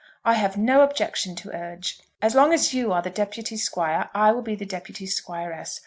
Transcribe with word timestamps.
I 0.25 0.33
have 0.33 0.57
no 0.57 0.81
objection 0.81 1.35
to 1.35 1.51
urge. 1.55 1.99
As 2.23 2.33
long 2.33 2.53
as 2.53 2.73
you 2.73 2.91
are 2.91 3.03
the 3.03 3.11
deputy 3.11 3.55
Squire, 3.55 4.09
I 4.15 4.31
will 4.31 4.41
be 4.41 4.55
the 4.55 4.65
deputy 4.65 5.05
Squiress. 5.05 5.79